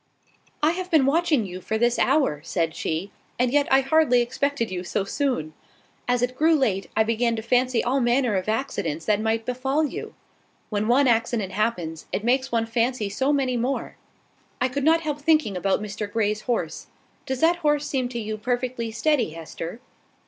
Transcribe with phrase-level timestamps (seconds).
[0.63, 4.71] "I have been watching for you this hour," said she; "and yet I hardly expected
[4.71, 5.53] you so soon.
[6.07, 9.85] As it grew late, I began to fancy all manner of accidents that might befall
[9.85, 10.15] you.
[10.71, 13.95] When one accident happens, it makes one fancy so many more!
[14.59, 16.87] I could not help thinking about Mr Grey's horse.
[17.27, 19.81] Does that horse seem to you perfectly steady, Hester?